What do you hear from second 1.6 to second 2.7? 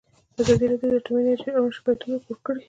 شکایتونه راپور کړي.